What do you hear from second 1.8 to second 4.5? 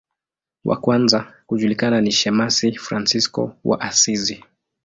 ni shemasi Fransisko wa Asizi.